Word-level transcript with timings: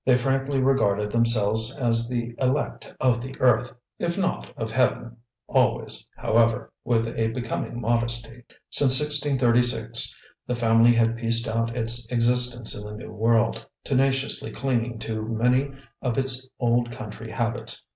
They 0.03 0.17
frankly 0.17 0.59
regarded 0.59 1.11
themselves 1.11 1.77
as 1.77 2.09
the 2.09 2.33
elect 2.39 2.91
of 2.99 3.23
earth, 3.39 3.73
if 3.99 4.17
not 4.17 4.51
of 4.57 4.71
Heaven, 4.71 5.17
always, 5.45 6.07
however, 6.17 6.73
with 6.83 7.07
a 7.15 7.27
becoming 7.27 7.79
modesty. 7.79 8.43
Since 8.71 8.99
1636 8.99 10.19
the 10.47 10.55
family 10.55 10.93
had 10.93 11.17
pieced 11.17 11.47
out 11.47 11.77
its 11.77 12.11
existence 12.11 12.75
in 12.75 12.83
the 12.87 12.95
New 13.05 13.11
World, 13.11 13.63
tenaciously 13.83 14.49
clinging 14.49 14.97
to 15.01 15.21
many 15.21 15.69
of 16.01 16.17
its 16.17 16.49
old 16.59 16.91
country 16.91 17.29
habits. 17.29 17.85